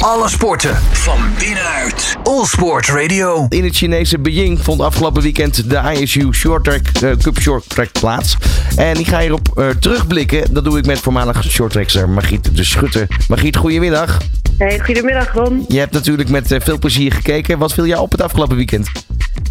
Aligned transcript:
Alle 0.00 0.28
sporten 0.28 0.76
van 0.92 1.18
binnenuit. 1.38 2.16
All 2.22 2.44
Sport 2.44 2.88
Radio. 2.88 3.46
In 3.48 3.64
het 3.64 3.76
Chinese 3.76 4.18
Beijing 4.18 4.60
vond 4.60 4.80
afgelopen 4.80 5.22
weekend 5.22 5.70
de 5.70 5.80
ISU 6.00 6.32
Short 6.32 6.64
Track 6.64 6.86
eh, 7.02 7.10
Cup 7.22 7.40
Short 7.40 7.68
Track 7.68 7.92
plaats. 7.92 8.36
En 8.76 8.98
ik 8.98 9.06
ga 9.06 9.20
hierop 9.20 9.48
uh, 9.54 9.68
terugblikken. 9.68 10.54
Dat 10.54 10.64
doe 10.64 10.78
ik 10.78 10.86
met 10.86 10.98
voormalig 10.98 11.44
shorttrackster 11.44 12.08
Margriet 12.08 12.56
de 12.56 12.64
Schutter. 12.64 13.06
Margriet, 13.28 13.56
goedemiddag. 13.56 14.18
Hey, 14.58 14.80
goedemiddag 14.84 15.32
Ron. 15.32 15.64
Je 15.68 15.78
hebt 15.78 15.92
natuurlijk 15.92 16.28
met 16.28 16.52
uh, 16.52 16.60
veel 16.60 16.78
plezier 16.78 17.12
gekeken. 17.12 17.58
Wat 17.58 17.72
viel 17.72 17.86
jou 17.86 18.02
op 18.02 18.12
het 18.12 18.22
afgelopen 18.22 18.56
weekend? 18.56 18.88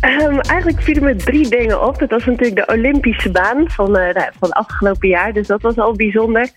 Um, 0.06 0.40
eigenlijk 0.40 0.82
vielen 0.82 1.04
me 1.04 1.16
drie 1.16 1.50
dingen 1.50 1.88
op. 1.88 2.00
Dat 2.00 2.10
was 2.10 2.26
natuurlijk 2.26 2.68
de 2.68 2.74
Olympische 2.74 3.32
baan 3.32 3.70
van, 3.70 3.98
uh, 3.98 4.10
van 4.40 4.52
afgelopen 4.52 5.10
jaar. 5.10 5.34
Dus 5.34 5.48
dat 5.48 5.62
was 5.62 5.78
al 5.78 5.94
bijzonder. 5.94 6.50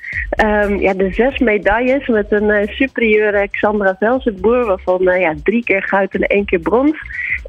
Um, 0.44 0.80
ja, 0.80 0.94
de 0.94 1.12
zes 1.12 1.38
medailles 1.38 2.06
met 2.06 2.32
een 2.32 2.48
uh, 2.48 2.66
superieure 2.66 3.48
Xandra 3.50 3.96
Velzenboer. 3.98 4.66
Waarvan 4.66 5.08
uh, 5.08 5.20
ja, 5.20 5.34
drie 5.42 5.64
keer 5.64 5.82
goud 5.82 6.14
en 6.14 6.22
één 6.22 6.44
keer 6.44 6.58
brons. 6.58 6.96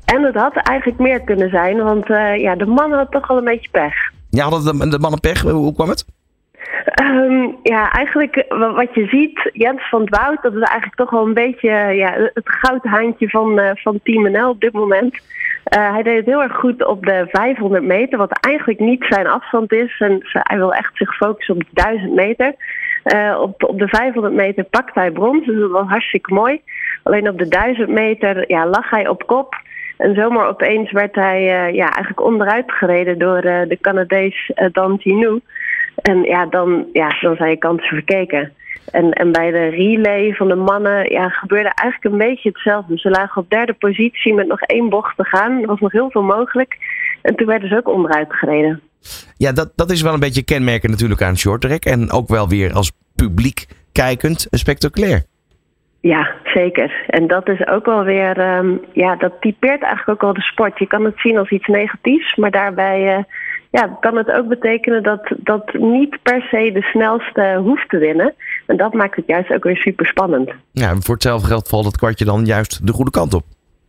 En 0.06 0.24
het 0.24 0.36
had 0.36 0.56
eigenlijk 0.56 1.00
meer 1.00 1.22
kunnen 1.22 1.50
zijn. 1.50 1.84
Want 1.84 2.08
ja, 2.38 2.56
de 2.56 2.66
mannen 2.66 2.98
hadden 2.98 3.22
toch 3.22 3.30
al 3.30 3.38
een 3.38 3.44
beetje 3.44 3.70
pech. 3.70 4.12
Ja, 4.30 4.50
hadden 4.50 4.80
de, 4.80 4.90
de 4.90 5.00
mannen 5.00 5.20
pech? 5.20 5.42
Hoe 5.42 5.74
kwam 5.74 5.90
het? 5.90 6.06
Um, 7.02 7.56
ja, 7.64 7.92
eigenlijk 7.92 8.46
wat 8.76 8.94
je 8.94 9.08
ziet, 9.08 9.50
Jens 9.54 9.90
van 9.90 10.02
het 10.02 10.10
Woud, 10.10 10.42
dat 10.42 10.54
is 10.54 10.62
eigenlijk 10.62 10.96
toch 10.96 11.10
wel 11.10 11.26
een 11.26 11.34
beetje 11.34 11.70
ja, 11.96 12.14
het 12.34 12.50
goudhaantje 12.50 13.30
van, 13.30 13.60
uh, 13.60 13.70
van 13.74 14.00
Team 14.04 14.32
NL 14.32 14.50
op 14.50 14.62
dit 14.62 14.74
moment. 14.74 15.16
Uh, 15.78 15.92
hij 15.92 16.04
deed 16.04 16.16
het 16.16 16.26
heel 16.26 16.42
erg 16.42 16.56
goed 16.56 16.86
op 16.86 17.06
de 17.06 17.26
500 17.28 17.84
meter, 17.84 18.18
wat 18.18 18.40
eigenlijk 18.40 18.80
niet 18.80 19.06
zijn 19.10 19.28
afstand 19.28 19.72
is. 19.72 19.96
En 20.00 20.20
hij 20.32 20.58
wil 20.58 20.74
echt 20.74 20.98
zich 20.98 21.16
focussen 21.16 21.56
op 21.56 21.62
de 21.62 21.82
1000 21.84 22.14
meter. 22.14 22.56
Uh, 23.16 23.40
op, 23.42 23.64
op 23.64 23.80
de 23.80 23.88
500 23.88 24.34
meter 24.34 24.64
pakt 24.64 24.96
hij 24.96 25.12
brons, 25.12 25.46
dus 25.46 25.60
dat 25.60 25.72
was 25.72 25.88
hartstikke 25.88 26.34
mooi. 26.34 26.62
Alleen 27.04 27.30
op 27.30 27.38
de 27.38 27.48
1000 27.48 27.90
meter 27.90 28.50
ja, 28.52 28.66
lag 28.66 28.90
hij 28.90 29.08
op 29.08 29.28
kop. 29.28 29.56
En 29.98 30.16
zomaar 30.16 30.48
opeens 30.48 30.92
werd 30.92 31.16
hij 31.16 31.42
uh, 31.42 31.76
ja, 31.76 31.86
eigenlijk 31.86 32.22
onderuit 32.22 32.72
gereden 32.72 33.20
door 33.20 33.42
de 33.42 33.78
Canadees 33.82 34.52
Dan 34.72 34.98
Tinou. 34.98 35.42
En 35.96 36.24
ja 36.24 36.46
dan, 36.46 36.86
ja, 36.94 37.10
dan 37.22 37.36
zijn 37.36 37.50
je 37.50 37.58
kansen 37.58 37.88
verkeken. 37.88 38.54
En, 38.92 39.12
en 39.12 39.32
bij 39.32 39.52
de 39.52 39.68
relay 39.68 40.34
van 40.34 40.48
de 40.48 40.56
mannen 40.56 41.12
ja, 41.12 41.30
gebeurde 41.30 41.72
eigenlijk 41.76 42.14
een 42.14 42.28
beetje 42.28 42.50
hetzelfde. 42.50 42.98
Ze 42.98 43.10
lagen 43.10 43.42
op 43.42 43.50
derde 43.50 43.74
positie 43.74 44.34
met 44.34 44.48
nog 44.48 44.62
één 44.62 44.90
bocht 44.90 45.18
te 45.18 45.24
gaan. 45.24 45.62
Er 45.62 45.68
was 45.68 45.80
nog 45.80 45.92
heel 45.92 46.12
veel 46.12 46.24
mogelijk. 46.24 46.78
En 47.22 47.36
toen 47.36 47.48
werden 47.48 47.70
ze 47.70 47.78
ook 47.78 47.88
onderuit 47.88 48.34
gereden. 48.34 48.82
Ja, 49.38 49.52
dat, 49.52 49.72
dat 49.76 49.92
is 49.92 50.02
wel 50.02 50.14
een 50.14 50.20
beetje 50.20 50.44
kenmerken 50.44 50.90
natuurlijk 50.90 51.22
aan 51.22 51.38
shorttrack. 51.38 51.86
En 51.86 52.12
ook 52.12 52.28
wel 52.28 52.48
weer 52.50 52.74
als 52.74 52.92
publiek 53.16 53.66
kijkend 53.92 54.48
spectaculair. 54.50 55.24
Ja, 56.02 56.32
zeker. 56.44 57.06
En 57.08 57.28
dat 57.28 57.50
is 57.50 57.68
ook 57.68 57.86
wel 57.86 58.04
weer, 58.04 58.58
um, 58.58 58.82
ja, 58.94 59.16
dat 59.16 59.34
typeert 59.40 59.82
eigenlijk 59.82 60.10
ook 60.10 60.22
wel 60.22 60.34
de 60.34 60.42
sport. 60.42 60.80
Je 60.80 60.88
kan 60.88 61.06
het 61.06 61.20
zien 61.20 61.38
als 61.38 61.50
iets 61.50 61.68
negatiefs, 61.68 62.36
maar 62.36 62.52
daarbij 62.52 63.18
uh, 63.18 63.24
ja, 63.72 63.98
kan 64.00 64.18
het 64.18 64.32
ook 64.32 64.48
betekenen 64.48 65.04
dat, 65.04 65.34
dat 65.38 65.74
niet 65.74 66.18
per 66.24 66.42
se 66.42 66.72
de 66.74 66.82
snelste 66.82 67.60
hoeft 67.64 67.90
te 67.90 67.98
winnen. 67.98 68.34
En 68.66 68.78
dat 68.78 68.94
maakt 68.94 69.16
het 69.16 69.28
juist 69.28 69.54
ook 69.54 69.64
weer 69.64 69.78
super 69.78 70.06
spannend. 70.06 70.52
Ja, 70.72 70.96
voor 71.00 71.14
hetzelfde 71.14 71.48
geld 71.48 71.68
valt 71.68 71.86
het 71.86 71.98
kwartje 71.98 72.26
dan 72.26 72.46
juist 72.46 72.88
de 72.88 72.94
goede 72.94 73.12
kant 73.12 73.34
op. 73.34 73.44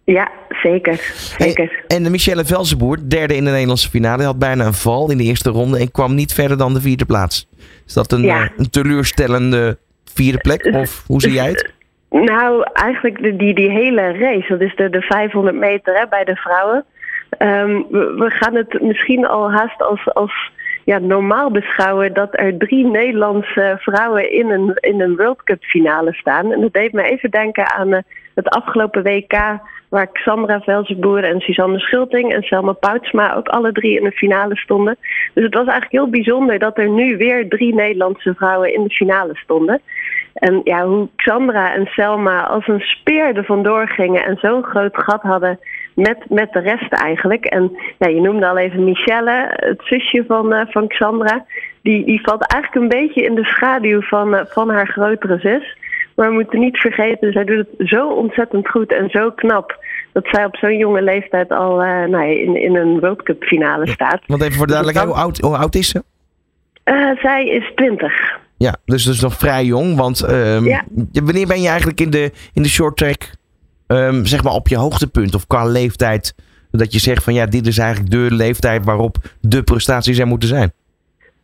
Ja, 0.04 0.30
zeker. 0.62 0.94
zeker. 1.38 1.82
Hey, 1.86 1.98
en 1.98 2.10
Michelle 2.10 2.44
Velzenboer, 2.44 2.98
derde 3.08 3.36
in 3.36 3.44
de 3.44 3.50
Nederlandse 3.50 3.90
finale, 3.90 4.24
had 4.24 4.38
bijna 4.38 4.64
een 4.64 4.74
val 4.74 5.10
in 5.10 5.16
de 5.16 5.24
eerste 5.24 5.50
ronde 5.50 5.78
en 5.78 5.90
kwam 5.90 6.14
niet 6.14 6.32
verder 6.32 6.56
dan 6.56 6.74
de 6.74 6.80
vierde 6.80 7.04
plaats. 7.04 7.48
Is 7.86 7.92
dat 7.92 8.12
een, 8.12 8.22
ja. 8.22 8.50
een 8.56 8.70
teleurstellende 8.70 9.78
vierde 10.04 10.38
plek? 10.38 10.64
Of 10.74 11.04
hoe 11.06 11.20
zie 11.20 11.32
jij 11.32 11.48
het? 11.48 11.72
Nou, 12.10 12.66
eigenlijk 12.72 13.38
die, 13.38 13.54
die 13.54 13.70
hele 13.70 14.12
race, 14.12 14.48
dat 14.48 14.60
is 14.60 14.74
de, 14.76 14.90
de 14.90 15.00
500 15.00 15.56
meter 15.56 15.94
hè, 15.94 16.06
bij 16.08 16.24
de 16.24 16.36
vrouwen. 16.36 16.84
Um, 17.38 17.86
we, 17.90 18.14
we, 18.18 18.30
gaan 18.30 18.54
het 18.54 18.82
misschien 18.82 19.26
al 19.26 19.52
haast 19.52 19.82
als, 19.82 20.14
als 20.14 20.52
ja, 20.84 20.98
normaal 20.98 21.50
beschouwen 21.50 22.12
dat 22.12 22.28
er 22.30 22.58
drie 22.58 22.86
Nederlandse 22.86 23.76
vrouwen 23.80 24.32
in 24.32 24.50
een, 24.50 24.76
in 24.80 25.00
een 25.00 25.16
World 25.16 25.42
Cup 25.42 25.62
finale 25.62 26.12
staan. 26.14 26.52
En 26.52 26.60
dat 26.60 26.72
deed 26.72 26.92
me 26.92 27.02
even 27.02 27.30
denken 27.30 27.70
aan 27.70 27.92
uh, 27.92 27.98
het 28.34 28.48
afgelopen 28.48 29.02
WK 29.02 29.60
waar 29.88 30.12
Xandra 30.12 30.60
Velzenboer 30.60 31.24
en 31.24 31.40
Suzanne 31.40 31.78
Schulting 31.78 32.32
en 32.32 32.42
Selma 32.42 32.72
Poutsma 32.72 33.34
ook 33.34 33.48
alle 33.48 33.72
drie 33.72 33.98
in 33.98 34.04
de 34.04 34.12
finale 34.12 34.56
stonden. 34.56 34.96
Dus 35.34 35.44
het 35.44 35.54
was 35.54 35.66
eigenlijk 35.66 35.92
heel 35.92 36.10
bijzonder 36.10 36.58
dat 36.58 36.78
er 36.78 36.88
nu 36.88 37.16
weer 37.16 37.48
drie 37.48 37.74
Nederlandse 37.74 38.34
vrouwen 38.34 38.74
in 38.74 38.82
de 38.82 38.94
finale 38.94 39.36
stonden. 39.36 39.80
En 40.34 40.60
ja, 40.64 40.86
hoe 40.86 41.08
Xandra 41.16 41.74
en 41.74 41.86
Selma 41.86 42.46
als 42.46 42.68
een 42.68 42.80
speer 42.80 43.36
er 43.36 43.44
vandoor 43.44 43.88
gingen 43.88 44.24
en 44.24 44.36
zo'n 44.40 44.62
groot 44.62 44.96
gat 44.96 45.22
hadden 45.22 45.58
met, 45.94 46.18
met 46.28 46.52
de 46.52 46.58
rest 46.58 46.92
eigenlijk. 46.92 47.44
En 47.44 47.76
ja, 47.98 48.08
je 48.08 48.20
noemde 48.20 48.48
al 48.48 48.58
even 48.58 48.84
Michelle, 48.84 49.52
het 49.56 49.80
zusje 49.84 50.24
van, 50.26 50.52
uh, 50.52 50.60
van 50.68 50.88
Xandra. 50.88 51.44
Die, 51.82 52.04
die 52.04 52.20
valt 52.22 52.46
eigenlijk 52.46 52.82
een 52.82 53.00
beetje 53.00 53.22
in 53.22 53.34
de 53.34 53.44
schaduw 53.44 54.00
van, 54.00 54.34
uh, 54.34 54.40
van 54.44 54.70
haar 54.70 54.86
grotere 54.86 55.38
zus. 55.38 55.76
Maar 56.14 56.28
we 56.28 56.34
moeten 56.34 56.60
niet 56.60 56.76
vergeten, 56.76 57.32
zij 57.32 57.44
doet 57.44 57.66
het 57.76 57.88
zo 57.88 58.08
ontzettend 58.08 58.68
goed 58.68 58.92
en 58.92 59.10
zo 59.10 59.30
knap. 59.30 59.84
Dat 60.12 60.26
zij 60.26 60.44
op 60.44 60.56
zo'n 60.56 60.76
jonge 60.76 61.02
leeftijd 61.02 61.50
al 61.50 61.84
uh, 61.84 62.04
nou, 62.04 62.24
in, 62.24 62.56
in 62.56 62.76
een 62.76 63.00
World 63.00 63.22
Cup 63.22 63.44
finale 63.44 63.88
staat. 63.88 64.20
Want 64.26 64.42
even 64.42 64.54
voor 64.54 64.66
de 64.66 64.72
duidelijkheid, 64.72 65.14
hoe 65.14 65.24
oud, 65.24 65.38
hoe 65.38 65.56
oud 65.56 65.74
is 65.74 65.88
ze? 65.88 66.02
zij 67.22 67.46
is 67.46 67.72
20. 67.74 68.38
Ja, 68.56 68.76
dus 68.84 69.04
dat 69.04 69.14
is 69.14 69.20
nog 69.20 69.34
vrij 69.34 69.64
jong. 69.64 69.96
Want 69.96 70.18
ja. 70.62 70.84
wanneer 71.12 71.46
ben 71.46 71.60
je 71.60 71.68
eigenlijk 71.68 72.00
in 72.00 72.10
de, 72.10 72.30
in 72.52 72.62
de 72.62 72.68
short 72.68 72.96
track 72.96 73.30
um, 73.86 74.26
zeg 74.26 74.42
maar 74.42 74.52
op 74.52 74.68
je 74.68 74.76
hoogtepunt 74.76 75.34
of 75.34 75.46
qua 75.46 75.64
leeftijd? 75.64 76.34
Dat 76.70 76.92
je 76.92 76.98
zegt 76.98 77.24
van 77.24 77.34
ja, 77.34 77.46
dit 77.46 77.66
is 77.66 77.78
eigenlijk 77.78 78.10
de 78.10 78.28
leeftijd 78.30 78.84
waarop 78.84 79.16
de 79.40 79.62
prestaties 79.62 80.18
er 80.18 80.26
moeten 80.26 80.48
zijn. 80.48 80.72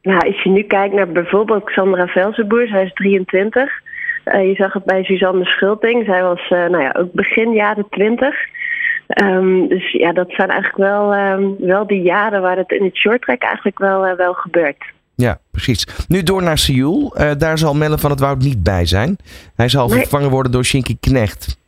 Nou, 0.03 0.27
als 0.27 0.43
je 0.43 0.51
nu 0.51 0.63
kijkt 0.63 0.95
naar 0.95 1.09
bijvoorbeeld 1.09 1.65
Xandra 1.65 2.07
Velzenboer, 2.07 2.67
zij 2.67 2.85
is 2.85 2.93
23. 2.93 3.71
Uh, 4.25 4.49
je 4.49 4.55
zag 4.55 4.73
het 4.73 4.85
bij 4.85 5.05
Suzanne 5.05 5.45
Schulting, 5.45 6.05
zij 6.05 6.23
was 6.23 6.41
uh, 6.51 6.67
nou 6.67 6.83
ja, 6.83 6.95
ook 6.99 7.13
begin 7.13 7.53
jaren 7.53 7.87
20. 7.91 8.35
Um, 9.23 9.69
dus 9.69 9.93
ja, 9.93 10.13
dat 10.13 10.31
zijn 10.31 10.49
eigenlijk 10.49 10.91
wel, 10.91 11.15
um, 11.15 11.57
wel 11.59 11.87
die 11.87 12.03
jaren 12.03 12.43
waar 12.43 12.57
het 12.57 12.71
in 12.71 12.85
het 12.85 12.97
shorttrack 12.97 13.43
eigenlijk 13.43 13.79
wel, 13.79 14.07
uh, 14.07 14.13
wel 14.13 14.33
gebeurt. 14.33 14.85
Ja, 15.15 15.39
precies. 15.51 15.87
Nu 16.09 16.23
door 16.23 16.43
naar 16.43 16.59
Seoul. 16.59 17.15
daar 17.39 17.59
zal 17.59 17.75
Melle 17.75 17.99
van 17.99 18.11
het 18.11 18.21
Woud 18.21 18.39
niet 18.39 18.63
bij 18.63 18.87
zijn. 18.87 19.17
Hij 19.57 19.69
zal 19.69 19.89
nee. 19.89 19.99
vervangen 19.99 20.31
worden 20.31 20.53
door 20.53 20.65
Shinky 20.65 20.97
Knecht. 21.01 21.60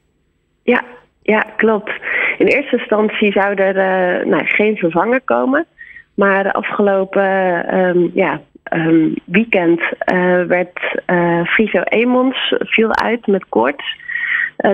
Ja, 0.62 0.84
ja, 1.22 1.44
klopt. 1.56 1.92
In 2.38 2.46
eerste 2.46 2.76
instantie 2.76 3.32
zou 3.32 3.54
er 3.54 3.76
uh, 3.76 4.26
nou, 4.26 4.46
geen 4.46 4.76
vervanger 4.76 5.20
komen. 5.20 5.66
Maar 6.14 6.42
de 6.42 6.52
afgelopen 6.52 7.78
um, 7.78 8.10
ja, 8.14 8.40
um, 8.72 9.14
weekend 9.24 9.80
uh, 9.80 10.42
werd 10.42 11.02
uh, 11.06 11.44
Friso 11.44 11.80
Emons 11.82 12.54
viel 12.58 12.94
uit 12.94 13.26
met 13.26 13.48
koorts. 13.48 14.00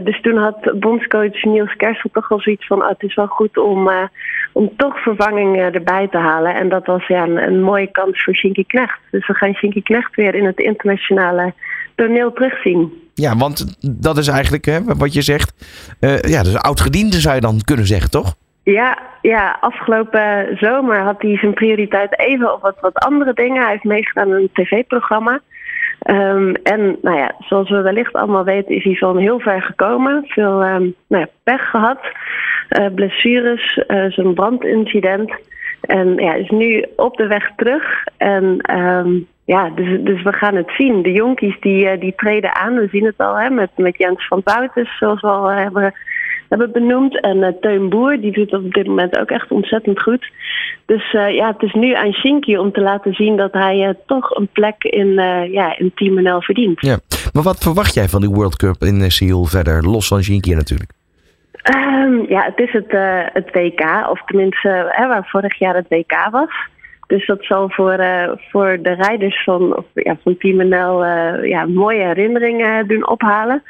dus 0.03 0.21
toen 0.21 0.37
had 0.37 0.81
bondscoach 0.81 1.43
Niels 1.43 1.77
Kersel 1.77 2.11
toch 2.13 2.29
wel 2.29 2.41
zoiets 2.41 2.67
van... 2.67 2.83
Oh, 2.83 2.89
het 2.89 3.03
is 3.03 3.15
wel 3.15 3.27
goed 3.27 3.59
om, 3.59 3.91
om 4.53 4.77
toch 4.77 5.03
vervanging 5.03 5.57
erbij 5.57 6.09
te 6.09 6.19
halen. 6.19 6.55
En 6.55 6.69
dat 6.69 6.87
was 6.87 7.07
ja, 7.07 7.23
een, 7.23 7.43
een 7.43 7.63
mooie 7.63 7.91
kans 7.91 8.23
voor 8.23 8.35
Shinky 8.35 8.65
Knecht. 8.67 9.01
Dus 9.11 9.27
we 9.27 9.35
gaan 9.35 9.55
Shinky 9.55 9.83
Knecht 9.83 10.15
weer 10.15 10.35
in 10.35 10.45
het 10.45 10.59
internationale 10.61 11.53
toneel 11.99 12.33
terugzien. 12.33 12.93
Ja, 13.15 13.37
want 13.37 13.77
dat 14.01 14.19
is 14.19 14.29
eigenlijk 14.29 14.65
hè, 14.65 14.79
wat 14.85 15.15
je 15.15 15.23
zegt. 15.23 15.53
Uh, 16.01 16.21
ja, 16.21 16.43
dus 16.43 16.57
oud-gediende 16.57 17.21
zou 17.21 17.35
je 17.35 17.41
dan 17.41 17.61
kunnen 17.65 17.87
zeggen, 17.87 18.11
toch? 18.11 18.35
Ja, 18.63 18.99
ja, 19.23 19.57
afgelopen 19.61 20.57
zomer 20.61 21.01
had 21.01 21.23
hij 21.23 21.37
zijn 21.37 21.55
prioriteit 21.55 22.19
even 22.19 22.55
op 22.55 22.63
wat, 22.63 22.77
wat 22.81 22.95
andere 22.95 23.33
dingen. 23.33 23.63
Hij 23.63 23.71
heeft 23.71 23.85
meegedaan 23.85 24.33
aan 24.33 24.39
een 24.39 24.51
tv-programma. 24.53 25.41
Um, 26.11 26.55
en 26.55 26.97
nou 27.03 27.17
ja, 27.17 27.35
zoals 27.39 27.71
we 27.71 27.81
wellicht 27.81 28.13
allemaal 28.13 28.45
weten, 28.45 28.75
is 28.75 28.85
hij 28.85 28.95
van 28.95 29.19
heel 29.19 29.41
ver 29.41 29.63
gekomen. 29.63 30.25
Veel 30.27 30.65
um, 30.65 30.95
nou 31.09 31.23
ja, 31.23 31.29
pech 31.43 31.71
gehad, 31.71 31.99
uh, 32.71 32.87
blessures, 32.95 33.81
uh, 33.89 34.11
zo'n 34.11 34.35
brandincident. 34.35 35.33
En 35.81 36.15
ja, 36.15 36.35
is 36.35 36.51
nu 36.51 36.87
op 36.97 37.17
de 37.17 37.27
weg 37.27 37.51
terug. 37.57 38.05
En 38.17 38.77
um, 38.79 39.27
ja, 39.55 39.71
dus, 39.71 40.01
dus 40.01 40.23
we 40.23 40.33
gaan 40.33 40.55
het 40.55 40.71
zien. 40.77 41.03
De 41.03 41.13
jonkies 41.13 41.61
die, 41.61 41.99
die 41.99 42.15
treden 42.17 42.55
aan. 42.55 42.75
We 42.75 42.89
zien 42.91 43.05
het 43.05 43.19
al 43.19 43.39
hè, 43.39 43.51
met, 43.51 43.71
met 43.77 43.99
Jens 43.99 44.27
van 44.27 44.41
Boutens, 44.45 44.99
zoals 44.99 45.21
we 45.21 45.27
al 45.27 45.51
hebben, 45.51 45.95
hebben 46.49 46.73
benoemd. 46.73 47.21
En 47.21 47.37
uh, 47.37 47.49
Teun 47.61 47.89
Boer, 47.89 48.21
die 48.21 48.33
doet 48.33 48.51
het 48.51 48.65
op 48.65 48.75
dit 48.75 48.87
moment 48.87 49.19
ook 49.19 49.31
echt 49.31 49.51
ontzettend 49.51 50.03
goed. 50.03 50.31
Dus 50.87 51.13
uh, 51.13 51.35
ja, 51.35 51.47
het 51.47 51.63
is 51.63 51.73
nu 51.73 51.95
aan 51.95 52.13
Shinky 52.13 52.57
om 52.57 52.73
te 52.73 52.81
laten 52.81 53.15
zien 53.15 53.37
dat 53.37 53.53
hij 53.53 53.89
uh, 53.89 53.95
toch 54.07 54.31
een 54.31 54.49
plek 54.53 54.83
in, 54.83 55.13
ja, 55.51 55.79
in 55.79 55.93
Team 55.95 56.23
NL 56.23 56.41
verdient. 56.41 56.81
Ja. 56.81 56.99
Maar 57.33 57.43
wat 57.43 57.59
verwacht 57.59 57.95
jij 57.95 58.09
van 58.09 58.21
die 58.21 58.31
World 58.31 58.57
Cup 58.57 58.83
in 58.83 59.11
Seoul 59.11 59.45
verder, 59.45 59.83
los 59.83 60.09
van 60.09 60.23
Shinky 60.23 60.55
natuurlijk? 60.55 60.91
Um, 61.77 62.29
ja, 62.29 62.43
het 62.43 62.59
is 62.59 62.73
het, 62.73 62.93
het 63.33 63.51
WK, 63.53 64.11
of 64.11 64.23
tenminste 64.25 64.95
waar 64.97 65.29
vorig 65.29 65.59
jaar 65.59 65.75
het 65.75 65.89
WK 65.89 66.29
was. 66.31 66.51
Dus 67.09 67.27
dat 67.27 67.45
zal 67.45 67.71
voor, 67.71 68.01
uh, 68.01 68.31
voor 68.51 68.79
de 68.83 68.93
rijders 68.93 69.45
van, 69.45 69.77
of, 69.77 69.85
ja, 69.95 70.17
van 70.23 70.37
Team 70.37 70.69
NL 70.69 71.05
uh, 71.05 71.45
ja, 71.45 71.67
mooie 71.67 72.05
herinneringen 72.05 72.89
doen 72.89 73.09
ophalen. 73.09 73.63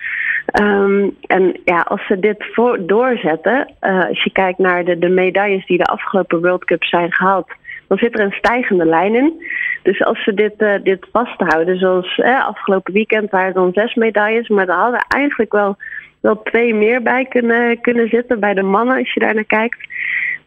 Ehm, 0.47 1.09
en 1.27 1.61
ja, 1.65 1.81
als 1.81 2.07
ze 2.07 2.19
dit 2.19 2.47
voor, 2.53 2.87
doorzetten, 2.87 3.73
uh, 3.81 4.09
als 4.09 4.23
je 4.23 4.31
kijkt 4.33 4.59
naar 4.59 4.85
de, 4.85 4.99
de 4.99 5.09
medailles 5.09 5.67
die 5.67 5.79
de 5.79 5.85
afgelopen 5.85 6.41
World 6.41 6.65
Cup 6.65 6.85
zijn 6.85 7.13
gehaald, 7.13 7.53
dan 7.89 7.99
zit 7.99 8.19
er 8.19 8.25
een 8.25 8.33
stijgende 8.33 8.85
lijn 8.85 9.15
in. 9.15 9.43
Dus 9.83 10.05
als 10.05 10.25
ze 10.25 10.35
dit, 10.35 10.85
dit 10.85 11.07
vasthouden, 11.13 11.79
zoals 11.79 12.19
eh, 12.19 12.47
afgelopen 12.47 12.93
weekend 12.93 13.31
waren 13.31 13.55
dan 13.55 13.73
zes 13.73 13.95
medailles, 13.95 14.49
maar 14.49 14.69
er 14.69 14.75
hadden 14.75 15.05
eigenlijk 15.09 15.53
wel, 15.53 15.77
wel 16.21 16.43
twee 16.43 16.75
meer 16.75 17.03
bij 17.03 17.25
kunnen, 17.25 17.81
kunnen 17.81 18.09
zitten 18.09 18.41
bij 18.41 18.55
de 18.55 18.63
mannen 18.63 18.99
als 18.99 19.13
je 19.13 19.21
daar 19.21 19.35
naar 19.35 19.45
kijkt. 19.45 19.79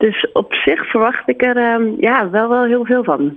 Dus 0.01 0.31
op 0.33 0.53
zich 0.53 0.89
verwacht 0.89 1.29
ik 1.29 1.41
er 1.43 1.57
uh, 1.57 1.99
ja, 1.99 2.29
wel, 2.29 2.49
wel 2.49 2.63
heel 2.63 2.85
veel 2.85 3.03
van. 3.03 3.33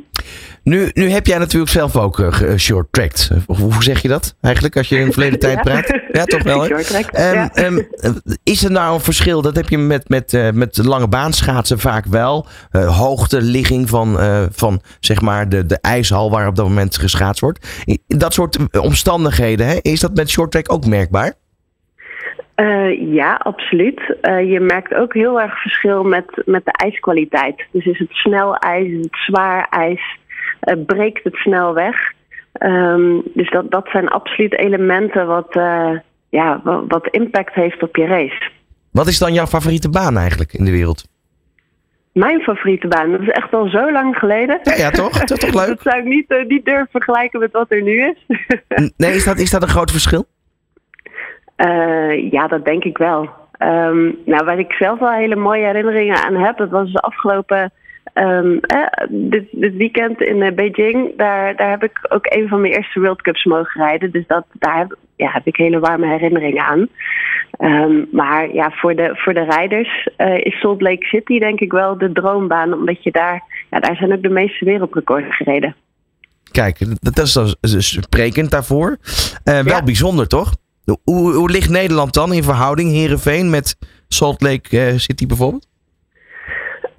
Nu, 0.63 0.91
nu 0.93 1.11
heb 1.11 1.27
jij 1.27 1.39
natuurlijk 1.39 1.71
zelf 1.71 1.97
ook 1.97 2.19
uh, 2.19 2.57
short 2.57 2.87
tracked. 2.91 3.31
Hoe 3.47 3.83
zeg 3.83 4.03
je 4.03 4.09
dat 4.09 4.37
eigenlijk 4.41 4.77
als 4.77 4.89
je 4.89 4.99
in 4.99 5.07
de 5.07 5.13
verleden 5.13 5.39
tijd 5.49 5.61
praat? 5.61 6.01
Ja, 6.13 6.25
toch 6.25 6.43
wel. 6.43 6.63
Hè? 6.63 6.69
Um, 7.15 7.35
ja. 7.35 7.51
um, 7.65 7.89
is 8.43 8.65
er 8.65 8.71
nou 8.71 8.95
een 8.95 9.01
verschil? 9.01 9.43
Dat 9.43 9.57
heb 9.57 9.69
je 9.69 9.79
met, 9.79 10.09
met, 10.09 10.33
uh, 10.33 10.51
met 10.51 10.85
lange 10.85 11.09
baanschaatsen 11.09 11.79
vaak 11.79 12.05
wel. 12.07 12.47
Uh, 12.73 12.99
hoogte, 12.99 13.43
ligging 13.43 13.89
van, 13.89 14.19
van 14.53 14.81
zeg 15.01 15.21
maar 15.21 15.49
de, 15.49 15.67
de 15.67 15.79
ijshal 15.81 16.31
waar 16.31 16.47
op 16.47 16.57
dat 16.57 16.67
moment 16.67 16.99
geschaatst 16.99 17.41
wordt. 17.41 17.85
Dat 18.07 18.35
soort 18.35 18.59
omstandigheden, 18.79 19.67
hè? 19.67 19.79
is 19.83 20.01
dat 20.01 20.15
met 20.15 20.31
short 20.31 20.51
track 20.51 20.73
ook 20.73 20.87
merkbaar? 20.87 21.35
Uh, 22.57 23.13
ja, 23.15 23.35
absoluut. 23.35 24.17
Uh, 24.23 24.51
je 24.53 24.61
merkt 24.61 24.95
ook 24.95 25.15
heel 25.15 25.41
erg 25.41 25.61
verschil 25.61 26.03
met, 26.03 26.43
met 26.45 26.65
de 26.65 26.73
ijskwaliteit. 26.73 27.67
Dus 27.71 27.87
is 27.87 27.99
het 27.99 28.11
snel 28.11 28.57
ijs, 28.57 28.89
is 28.89 28.97
het 28.97 29.17
zwaar 29.27 29.67
ijs, 29.71 30.19
uh, 30.65 30.75
breekt 30.87 31.25
het 31.25 31.35
snel 31.35 31.75
weg. 31.75 32.13
Um, 32.59 33.23
dus 33.35 33.51
dat, 33.51 33.71
dat 33.71 33.89
zijn 33.89 34.09
absoluut 34.09 34.59
elementen 34.59 35.27
wat, 35.27 35.55
ja, 36.29 36.61
wat, 36.65 36.85
wat 36.89 37.09
impact 37.09 37.55
heeft 37.55 37.83
op 37.83 37.97
je 37.97 38.07
race. 38.07 38.51
Wat 38.91 39.07
is 39.07 39.19
dan 39.19 39.33
jouw 39.33 39.47
favoriete 39.47 39.91
baan 39.91 40.17
eigenlijk 40.17 40.53
in 40.53 40.65
de 40.65 40.71
wereld? 40.71 41.05
Mijn 42.13 42.41
favoriete 42.41 42.89
baan, 42.89 43.11
dat 43.11 43.21
is 43.21 43.29
echt 43.29 43.53
al 43.55 43.69
zo 43.69 43.93
lang 43.93 44.17
geleden. 44.17 44.61
Ja, 44.63 44.75
ja 44.75 44.91
toch? 44.91 45.19
Dat 45.19 45.31
is 45.31 45.39
toch 45.39 45.55
leuk? 45.55 45.69
dat 45.69 45.83
zou 45.83 45.99
ik 45.99 46.05
niet, 46.05 46.45
niet 46.49 46.65
durven 46.65 46.89
vergelijken 46.91 47.41
met 47.41 47.53
wat 47.53 47.71
er 47.71 47.83
nu 47.83 48.09
is. 48.09 48.37
nee, 48.97 49.15
is 49.15 49.25
dat, 49.25 49.39
is 49.39 49.51
dat 49.51 49.63
een 49.63 49.69
groot 49.69 49.91
verschil? 49.91 50.27
Uh, 51.57 52.31
ja, 52.31 52.47
dat 52.47 52.65
denk 52.65 52.85
ik 52.85 52.99
wel. 52.99 53.29
Um, 53.59 54.19
nou, 54.25 54.45
waar 54.45 54.59
ik 54.59 54.73
zelf 54.73 54.99
wel 54.99 55.13
hele 55.13 55.37
mooie 55.37 55.65
herinneringen 55.65 56.25
aan 56.25 56.35
heb, 56.35 56.57
dat 56.57 56.71
was 56.71 56.93
de 56.93 57.01
afgelopen 57.01 57.73
um, 58.15 58.61
eh, 58.61 59.07
dit, 59.09 59.45
dit, 59.51 59.75
weekend 59.75 60.21
in 60.21 60.37
uh, 60.37 60.53
Beijing. 60.53 61.17
Daar, 61.17 61.57
daar 61.57 61.71
heb 61.71 61.83
ik 61.83 61.99
ook 62.09 62.27
een 62.29 62.49
van 62.49 62.61
mijn 62.61 62.73
eerste 62.73 63.01
World 63.01 63.23
Cups 63.23 63.45
mogen 63.45 63.81
rijden. 63.81 64.11
Dus 64.11 64.27
dat, 64.27 64.45
daar 64.53 64.79
heb, 64.79 64.97
ja, 65.17 65.31
heb 65.31 65.47
ik 65.47 65.57
hele 65.57 65.79
warme 65.79 66.07
herinneringen 66.07 66.65
aan. 66.65 66.89
Um, 67.59 68.09
maar 68.13 68.55
ja, 68.55 68.71
voor 68.71 68.95
de, 68.95 69.11
voor 69.15 69.35
de 69.35 69.45
rijders 69.45 70.09
uh, 70.19 70.39
is 70.39 70.61
Salt 70.61 70.83
Lake 70.83 71.07
City 71.07 71.39
denk 71.39 71.61
ik 71.61 71.73
wel 71.73 71.99
de 71.99 72.13
droombaan. 72.13 72.73
Omdat 72.73 73.03
je 73.03 73.11
daar, 73.11 73.43
ja, 73.71 73.81
daar 73.81 73.97
zijn 73.97 74.13
ook 74.13 74.23
de 74.23 74.29
meeste 74.29 74.65
wereldrecords 74.65 75.37
gereden. 75.37 75.75
Kijk, 76.51 76.79
dat 77.01 77.19
is 77.19 77.33
dan 77.33 77.55
sprekend 77.79 78.51
daarvoor. 78.51 78.97
Uh, 79.45 79.61
wel 79.61 79.65
ja. 79.65 79.83
bijzonder, 79.83 80.29
toch? 80.29 80.53
Hoe, 81.05 81.51
ligt 81.51 81.71
Nederland 81.71 82.15
dan 82.15 82.33
in 82.33 82.43
verhouding, 82.43 82.91
Herenveen, 82.91 83.51
met 83.51 83.77
Salt 84.09 84.43
Lake 84.43 84.77
uh, 84.77 84.99
City 84.99 85.27
bijvoorbeeld? 85.27 85.67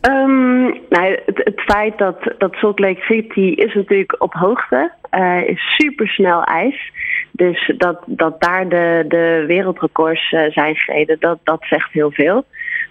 Um, 0.01 0.63
nou, 0.89 1.19
het, 1.25 1.61
feit 1.61 1.97
dat, 1.97 2.33
dat 2.37 2.53
Salt 2.53 2.79
Lake 2.79 3.01
City 3.01 3.39
is 3.39 3.73
natuurlijk 3.73 4.15
op 4.21 4.33
hoogte, 4.33 4.91
uh, 5.11 5.47
is 5.47 5.75
supersnel 5.77 6.43
ijs. 6.43 6.91
Dus 7.31 7.73
dat, 7.77 8.03
dat 8.05 8.41
daar 8.41 8.69
de, 8.69 9.05
de 9.07 9.43
wereldrecords 9.47 10.31
uh, 10.31 10.51
zijn 10.51 10.75
gereden, 10.75 11.17
dat, 11.19 11.39
dat 11.43 11.65
zegt 11.69 11.91
heel 11.91 12.11
veel. 12.11 12.45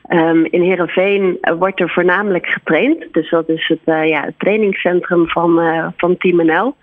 Um, 0.09 0.45
in 0.45 0.63
Heerenveen 0.63 1.39
wordt 1.59 1.81
er 1.81 1.91
voornamelijk 1.91 2.47
getraind. 2.47 3.07
Dus 3.13 3.31
dat 3.31 3.49
is 3.49 3.69
het, 3.69 4.09
ja, 4.09 4.25
het 4.25 4.39
trainingscentrum 4.39 5.29
van, 5.29 5.61
van 5.97 6.17
Team 6.17 6.47
NL. 6.47 6.75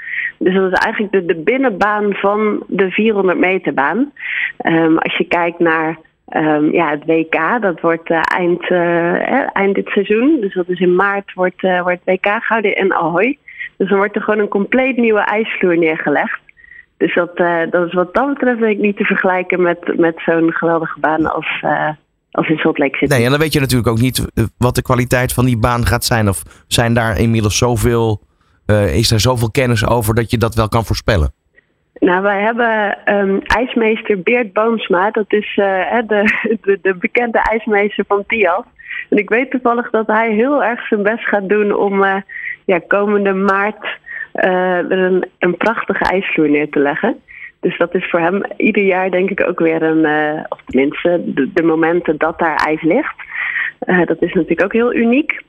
Dus 0.44 0.56
dat 0.56 0.72
is 0.72 0.78
eigenlijk 0.78 1.14
de, 1.14 1.26
de 1.26 1.42
binnenbaan 1.42 2.14
van 2.14 2.64
de 2.68 2.92
400 2.92 3.40
meter 3.40 3.74
baan. 3.74 4.12
Um, 4.66 4.98
als 4.98 5.18
je 5.18 5.24
kijkt 5.24 5.60
naar 5.60 5.98
um, 6.30 6.74
ja, 6.74 6.90
het 6.90 7.06
WK, 7.06 7.62
dat 7.62 7.82
wordt 7.82 8.10
uh, 8.10 8.22
eind, 8.24 8.70
eind 9.54 9.76
dit 9.76 9.88
seizoen. 9.88 10.38
Dus 10.42 10.54
dat 10.54 10.70
is 10.70 10.80
in 10.80 10.96
maart 10.96 11.34
wordt, 11.34 11.62
wordt 11.62 12.06
WK 12.06 12.28
gehouden 12.28 12.76
in 12.76 12.94
Ahoy. 12.94 13.38
Dus 13.78 13.90
dan 13.90 13.98
wordt 13.98 14.16
er 14.16 14.22
gewoon 14.22 14.40
een 14.40 14.48
compleet 14.48 14.98
nieuwe 14.98 15.20
ijsvloer 15.20 15.78
neergelegd. 15.78 16.40
Dus 16.98 17.16
dat, 17.16 17.38
dat 17.70 17.88
is 17.88 17.94
wat 17.94 18.14
dat 18.14 18.28
betreft 18.28 18.62
ik 18.62 18.78
niet 18.78 18.98
te 18.98 19.06
vergelijken 19.06 19.62
met, 19.62 19.98
met 19.98 20.22
zo'n 20.26 20.52
geweldige 20.52 21.00
baan 21.00 21.34
als 21.34 21.64
als 22.32 22.50
in 22.50 22.58
Salt 22.58 22.78
Lake 22.78 22.98
City. 22.98 23.14
Nee, 23.14 23.24
en 23.24 23.30
dan 23.30 23.40
weet 23.40 23.54
je 23.54 23.60
natuurlijk 23.60 23.90
ook 23.90 24.00
niet 24.00 24.26
eh, 24.34 24.44
wat 24.58 24.76
de 24.76 24.82
kwaliteit 24.82 25.34
van 25.34 25.46
die 25.46 25.58
baan 25.58 25.86
gaat 25.86 26.06
zijn. 26.06 26.30
Of 26.30 26.44
zijn 26.68 26.94
daar 26.94 27.20
inmiddels 27.20 27.58
zoveel, 27.58 28.22
is 28.71 29.12
er 29.12 29.19
zoveel 29.19 29.51
kennis 29.51 29.88
over 29.88 30.15
dat 30.15 30.31
je 30.31 30.38
dat 30.38 30.56
wel 30.56 30.68
kan 30.68 30.85
voorspellen? 30.85 31.33
Nou, 32.01 32.21
wij 32.21 32.41
hebben 32.41 32.97
um, 33.15 33.41
ijsmeester 33.41 34.21
Beert 34.21 34.53
Boomsma. 34.53 35.12
Dat 35.12 35.33
is 35.33 35.57
uh, 35.57 35.97
de, 36.07 36.23
de, 36.62 36.79
de, 36.81 36.95
bekende 36.95 37.38
ijsmeester 37.38 38.06
van 38.07 38.23
Tiaf. 38.27 38.65
En 39.09 39.18
ik 39.18 39.29
weet 39.29 39.51
toevallig 39.51 39.89
dat 39.89 40.07
hij 40.07 40.33
heel 40.33 40.63
erg 40.63 40.88
zijn 40.88 41.03
best 41.03 41.27
gaat 41.27 41.50
doen 41.50 41.75
om 41.75 42.03
uh, 42.03 42.15
ja, 42.65 42.79
komende 42.88 43.33
maart 43.33 43.85
uh, 44.33 44.79
een, 44.89 45.25
een 45.39 45.57
prachtige 45.57 46.03
ijsvloer 46.03 46.50
neer 46.50 46.69
te 46.69 46.79
leggen. 46.79 47.19
Dus 47.59 47.77
dat 47.77 47.95
is 47.95 48.09
voor 48.09 48.19
hem 48.19 48.44
ieder 48.57 48.83
jaar 48.83 49.12
denk 49.12 49.29
ik 49.29 49.47
ook 49.47 49.59
weer 49.59 49.83
een, 49.83 50.06
of 50.50 50.59
tenminste 50.65 51.21
de, 51.25 51.50
de, 51.53 51.63
momenten 51.63 52.18
dat 52.18 52.39
daar 52.39 52.56
ijs 52.56 52.81
ligt. 52.81 53.15
Dat 54.06 54.21
is 54.21 54.33
natuurlijk 54.33 54.63
ook 54.63 54.73
heel 54.73 54.94
uniek. 54.94 55.41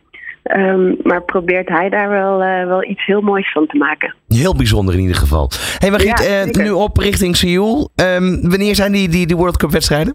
Um, 0.43 0.97
maar 1.03 1.23
probeert 1.23 1.69
hij 1.69 1.89
daar 1.89 2.09
wel, 2.09 2.43
uh, 2.43 2.67
wel 2.67 2.85
iets 2.85 3.05
heel 3.05 3.21
moois 3.21 3.53
van 3.53 3.67
te 3.67 3.77
maken. 3.77 4.15
Heel 4.29 4.57
bijzonder 4.57 4.95
in 4.95 5.01
ieder 5.01 5.17
geval. 5.17 5.51
hey, 5.79 5.91
Margriet, 5.91 6.53
ja, 6.55 6.63
nu 6.63 6.71
op 6.71 6.97
richting 6.97 7.37
Seoul. 7.37 7.91
Um, 7.95 8.49
wanneer 8.49 8.75
zijn 8.75 8.93
die, 8.93 9.09
die, 9.09 9.27
die 9.27 9.37
World 9.37 9.57
Cup 9.57 9.71
wedstrijden? 9.71 10.15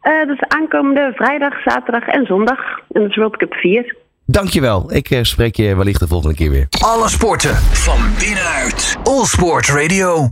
dat 0.00 0.28
is 0.28 0.48
aankomende 0.48 1.12
vrijdag, 1.14 1.62
zaterdag 1.62 2.06
en 2.06 2.26
zondag. 2.26 2.58
En 2.92 3.00
dat 3.00 3.10
is 3.10 3.16
World 3.16 3.36
Cup 3.36 3.54
4. 3.54 3.96
Dankjewel. 4.26 4.92
Ik 4.92 5.18
spreek 5.22 5.56
je 5.56 5.76
wellicht 5.76 6.00
de 6.00 6.08
volgende 6.08 6.34
keer 6.34 6.50
weer. 6.50 6.66
Alle 6.84 7.08
sporten 7.08 7.54
van 7.56 7.98
binnenuit. 8.18 8.96
All 9.02 9.24
Sport 9.24 9.68
Radio. 9.68 10.30